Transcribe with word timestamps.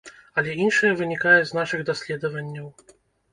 Але 0.41 0.53
іншае 0.63 0.89
вынікае 1.01 1.33
з 1.49 1.59
нашых 1.59 1.85
даследаванняў. 1.91 2.67